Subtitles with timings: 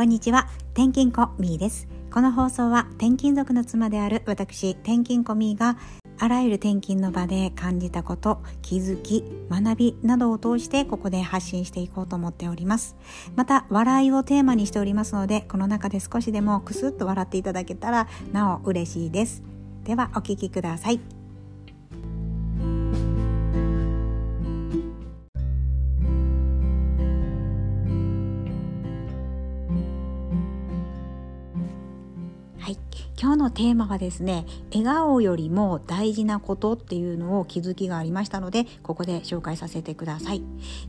[0.00, 0.48] こんにちは。
[0.72, 1.86] 転勤子みーです。
[2.10, 5.76] この放送は転勤族の妻である私転勤子みーが
[6.18, 12.96] あらゆる転勤の場で感じたこと気づき学びなどを通してここで発信していこうと思っております。
[13.36, 19.42] また笑いをテーマにしておりますのでこの中で少しでもクスッと笑っていただけたらなお嬉しいです。
[19.84, 21.19] ではお聞きください。
[33.20, 40.42] 今日のテーマがですね笑顔よりも大事なことっていうのを気づきがありましたのでここで紹介させてください。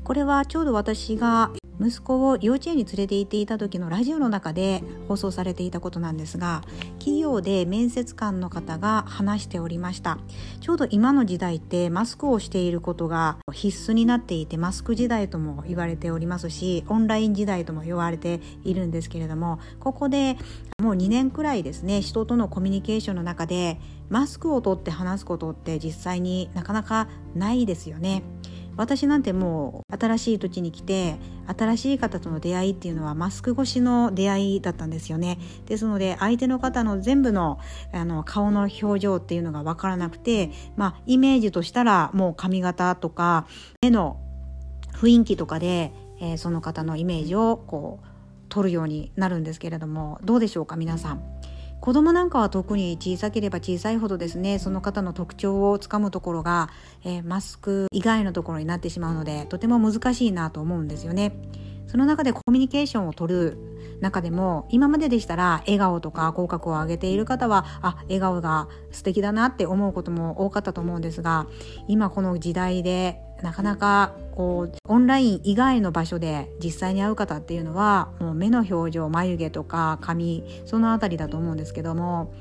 [0.06, 6.62] これはちょうど私が息子を幼稚園に連れて行っていた時のラジオの中で放送されていたことなんですが
[7.00, 10.20] 企業で面接官の方が話しておりました
[10.60, 20.38] ちょうど今の時代ってマスクをしていることが必須になっていてマスク時代とも言われておりますしオンライン時代とも言われているんですけれどもここで
[20.80, 28.24] もう2年くらいですね人とのコミュニケーションの中でマスクを取って話すことって実際になかなかないですよね。
[28.78, 37.60] 私なんてもう新しい土地に来て新しい方との出会いっていうのはマスク越しの出会いだったんですよねですので相手の方の全部の
[37.94, 43.48] あの顔の表情っていうのが分からなくてまあイメージとしたらもう髪型とか
[43.82, 44.20] 目の
[44.94, 48.08] 雰囲気とかで、えー、その方のイメージをこう
[48.50, 51.24] 取るようになるんですけれどもどうでしょうか皆さん？
[51.82, 56.70] 子供なんかは特に小さければ小さいほどですねその方の特徴をつかむところが、
[57.04, 61.34] えー、マスク以外のところになってしまうのでとても難しいなと思うんですよね。
[61.88, 63.58] その中でコミュニケーションを取る
[64.02, 71.48] 中でも今まででしたら笑顔とか口角を上げている方はあ笑顔が素敵だなって思うことも多かったと思うんですが
[71.88, 82.34] 今この時代でなかなかこうオンライン以外の場所で実際に会う方っていうのはもう目の表情眉毛とか髪その辺りだと思うんですけども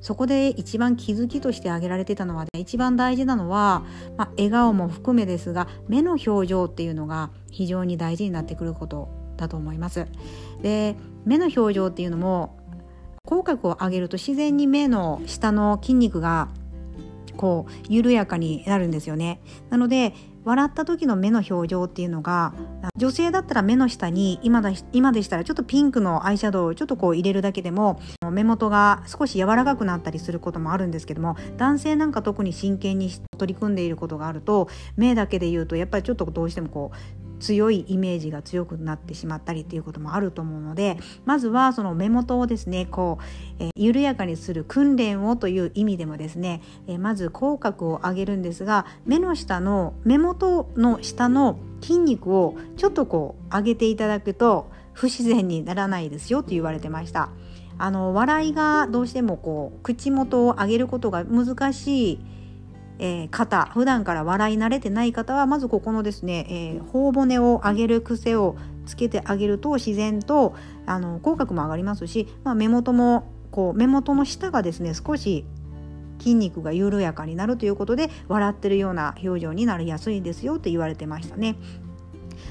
[0.00, 3.84] そこで一番気づきとして挙げられてたのは、ね、一番大事なのは、
[4.18, 10.06] まあ、笑顔も含めですが目の表情っていうのが非常に大事になってくることだと思います。
[10.62, 12.56] で目の表情っていうのも
[13.24, 16.48] 口角を上げると自然に目の下の筋肉が
[17.36, 19.40] こう緩やかになるんですよね。
[19.68, 22.54] なので笑った時の目の表情っていうのが
[22.96, 28.00] 女性だったら目の下に今だ今でしたらちょっとピンクのアイシャドウをちょっとこう入れるだけでも
[28.30, 57.28] 目元が少し柔らかくなったりすることもあるんですけども男性なんか特に真剣に取り組んでいることがあると目だけで言うとやっぱりちょっとどうしてもこう強いイメージが強くなってしまったりっていうこともあると思うのでまずはその目元をですねこう、えー、緩やかにする訓練をという意味でもですね、えー、まず口角を上げるんですが目の下の目元の下の筋肉をちょっとこう上げていただくと不自然にならないですよと言われてました。
[57.78, 62.20] あの笑いがどうしてもこう口元を上げることが難しい
[62.98, 70.54] えー、方普段から笑い慣れてない方はまずここのですね、えー、頬骨を上げる癖をつけてあげると自然と
[70.86, 75.44] あの口角も上がりますし、まあ、目元もこう目元の下がですね少し
[76.18, 81.56] 筋肉が緩やかになるということで笑ってるような表情になりやすいですよって言われてましたね。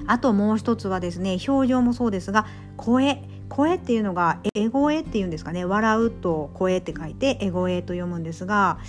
[0.07, 2.45] あともう一つはですね表情もそうですが
[2.77, 5.65] 声声っていうのがエ声っていうんですかね。
[5.65, 8.79] 笑うと声って書いてエ声と読むんですが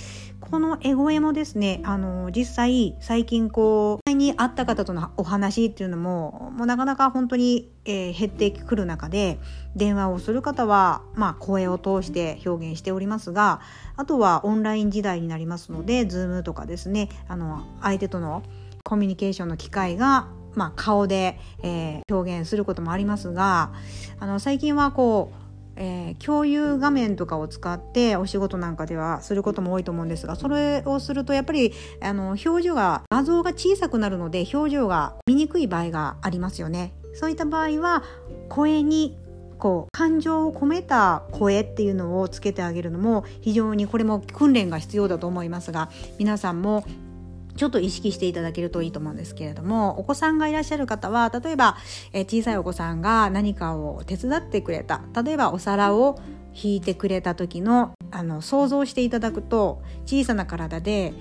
[0.41, 9.39] このエゴエもですねあの実際最近こうに会った方とのお話っていうのももうなかなか本当に、えー、減ってくる中で
[9.75, 13.61] 電話をする方は、まあ、声を通して表現しておりますが
[13.97, 18.43] あとはオンライン時代になりますので Zoom とかですねあの相手との
[18.84, 23.72] コミュニケーションの機会がまあ、顔で、えー、表現することもありますが
[24.19, 25.47] あの最近はこう
[25.77, 36.95] えー、共有画面とかを使ってお仕事なんかではすることも多いと思うんですがそれをするとやっぱりあの表情が画像が小さくなるので表情が見にくい場合がありますよね。
[37.15, 38.03] そういった場合は
[38.48, 39.16] 声に
[39.59, 46.84] こう感情を込めた声っていうのをつけてあげるのも非常にこれも訓練が必要だと思いますが皆さんも
[47.56, 51.76] ちょっと意識していただけるといいと思うんですけれどもお子さんがいらっしゃる方は例えば、
[52.12, 55.03] え小さいお子さんが何かを手伝ってくれた。
[55.24, 56.18] 例えばお皿を
[56.54, 61.12] 引いてくれた時のあの想像していただくと小さな体で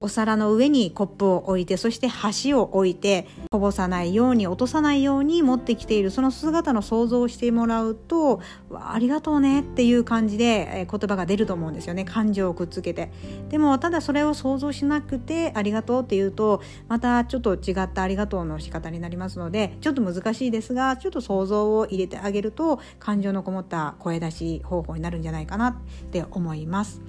[0.00, 8.40] お皿の上にコップを置いてそして箸を置いてこぼさないように落とさないように持ってきているその姿の想像をしてもらうと
[8.74, 13.12] ありがとうねっていう感じで言葉が出ると思うんですよね感情をくっつけて
[13.48, 25.76] でもただそれを想像しなくてありがとうっていうとまたちょっと違ったありがとうの仕方になりますのでちょっと難しいですがちょっと想像を入れてあげると感情のこもった声出し方法になるんじゃないかなっ
[26.10, 27.00] て思います。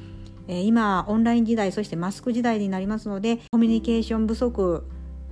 [0.48, 4.86] 今オンライン時代そしてマスク時代になりますのでコミュニケーション不足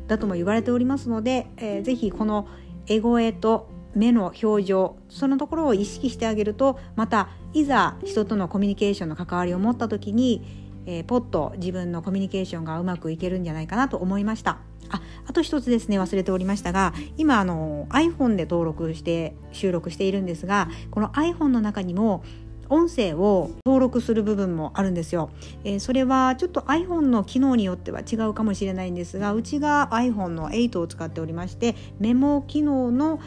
[0.08, 2.48] だとも言われておりますので、えー、ぜひこの
[2.88, 10.46] エゴエと目の表情そのところを意識してあげるとまたいざ人とのコミュニケーションの関わりを持った時に、
[10.86, 14.60] えー、ポッと自分のコミュニケーションがうまくいけるんじゃないかなと思いました。
[14.90, 22.24] ああと一つですね忘れておりましたが今あの iPhone で登録して収録しているんですがこの iPhone の中にも
[22.72, 25.30] 音声を登録する部分もあるんですよ、
[25.64, 33.20] えー、それはちょっと iPhone の機能によっては違うかもしれないんですがうちが iPhone の8を使っておりましてメモ機能の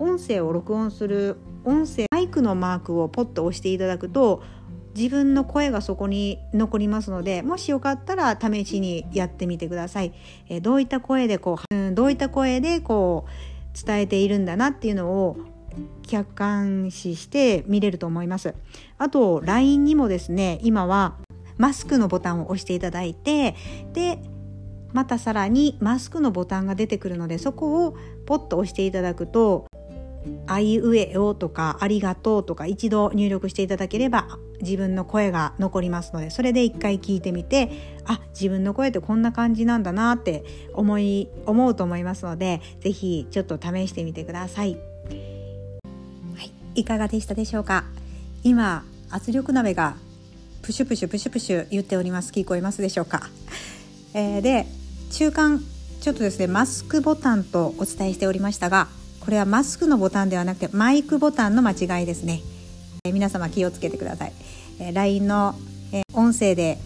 [0.00, 4.42] 音声を録音する音声マイクのマークをポッと押していただくと
[4.96, 10.14] 自分の声がそこに残りますのでもしよかったら試しにやってみてください。
[10.48, 15.36] え、どういった声でこう、うん、どういった声でこう伝えているんだなっていうのを
[16.06, 18.54] 客観視して見れると思います。
[18.98, 21.16] あと LINE にもですね今は
[21.58, 23.54] マスクのボタンを押していただいて
[23.92, 24.18] で
[24.92, 29.66] またさらにマスクのボタンが出てくるのでそこをポッと押していただくと
[30.46, 37.70] 「あいうえお」とか「ありがとう」とか一度入力していただければ自分の声が残りますのでそれで一回聞いてみて
[38.06, 44.95] あ自分の声ってこんな感じなんだなって思い思うと思いますので是非ちょっと試してみてください。
[46.76, 47.84] いかがでしたでしょうか？
[48.44, 49.96] 今圧力鍋が
[50.62, 52.32] プシュプシュプシュプシュ言っております。
[52.32, 53.22] 聞こえますでしょうか、
[54.14, 54.66] えー、で
[55.10, 55.60] 中間
[56.00, 58.88] ちょっとですねマスクボタンとお伝えしておりましたが
[59.20, 62.42] これはマスクのボタンではなくてマイクボタンの間違いですね、
[63.04, 64.32] えー、皆様気をつけてください、
[64.80, 65.54] えー、LINE の、
[65.92, 66.78] え音声で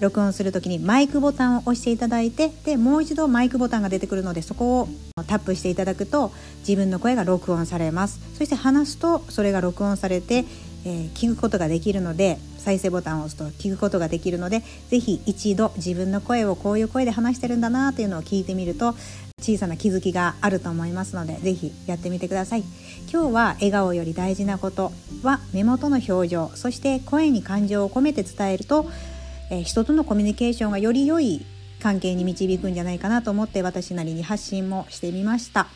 [0.00, 4.88] 録音する時にマイクボタンを押していただいてでもう一度マイクボタンが出てくるのでそこを
[5.26, 8.20] タップしていただくと自分の声が録音されます。
[8.34, 10.44] そして話すとそれが録音されて、
[10.84, 18.94] えー、聞くことができるので再生ボタンを押すと聞くことができるので是非一度自分の声をこういう声で話してるんだなというのを聞いてみると
[19.40, 22.64] 小さな気づきがあると思いますので是非やってみてください。
[23.12, 24.92] 今日は笑顔より大事なこと
[25.22, 28.86] は目元の表情そして声に感情を込めて伝えると
[29.50, 31.44] え人とのコミュニケーションがより良い
[31.80, 35.66] 関係に導くんじゃないかなと思って私なりに発信もしてみました。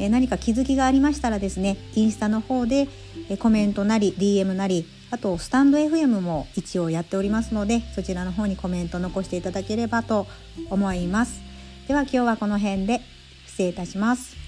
[0.00, 2.88] え何か気づきがありましたらですねインスタの方で
[3.28, 10.26] えコメントなり DM なりあとスタンド FM も一応やっておりますのでそちらの方にコメント残していただければと
[10.68, 11.40] 思います
[11.86, 13.00] では今日はこの辺で
[13.46, 14.47] 失礼いたします